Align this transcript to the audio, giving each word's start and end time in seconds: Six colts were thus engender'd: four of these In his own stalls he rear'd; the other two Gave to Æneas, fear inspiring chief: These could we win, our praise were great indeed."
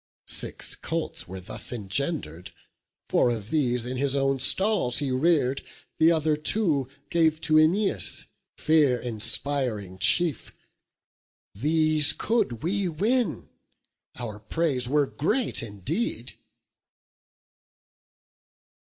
Six 0.29 0.73
colts 0.75 1.27
were 1.27 1.39
thus 1.39 1.71
engender'd: 1.71 2.49
four 3.07 3.29
of 3.29 3.51
these 3.51 3.85
In 3.85 3.97
his 3.97 4.15
own 4.15 4.39
stalls 4.39 4.97
he 4.97 5.11
rear'd; 5.11 5.61
the 5.99 6.11
other 6.11 6.35
two 6.35 6.87
Gave 7.11 7.39
to 7.41 7.53
Æneas, 7.53 8.25
fear 8.57 8.99
inspiring 8.99 9.99
chief: 9.99 10.55
These 11.53 12.13
could 12.13 12.63
we 12.63 12.87
win, 12.89 13.47
our 14.15 14.39
praise 14.39 14.89
were 14.89 15.05
great 15.05 15.61
indeed." 15.61 16.33